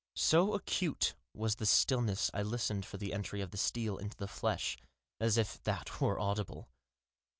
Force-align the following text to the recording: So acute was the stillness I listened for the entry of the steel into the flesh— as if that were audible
So 0.15 0.55
acute 0.55 1.13
was 1.31 1.57
the 1.57 1.67
stillness 1.67 2.31
I 2.33 2.41
listened 2.41 2.87
for 2.87 2.97
the 2.97 3.13
entry 3.13 3.39
of 3.39 3.51
the 3.51 3.57
steel 3.57 3.99
into 3.99 4.17
the 4.17 4.27
flesh— 4.27 4.75
as 5.19 5.37
if 5.37 5.61
that 5.61 6.01
were 6.01 6.19
audible 6.19 6.71